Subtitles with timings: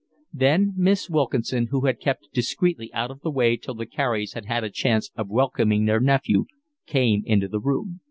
[0.33, 4.47] Then Miss Wilkinson, who had kept discreetly out of the way till the Careys had
[4.47, 6.45] had a chance of welcoming their nephew,
[6.87, 7.99] came into the room.